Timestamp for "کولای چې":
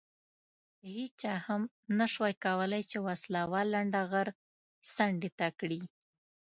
2.45-2.97